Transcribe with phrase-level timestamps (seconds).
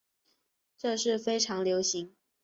[0.79, 2.15] 这是非常流行。